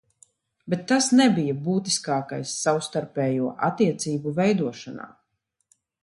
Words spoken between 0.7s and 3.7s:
Bet tas nebija būtiskākais savstarpējo